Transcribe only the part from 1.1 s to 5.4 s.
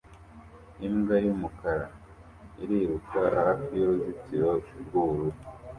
y'umukara iriruka hafi y'uruzitiro rw'ubururu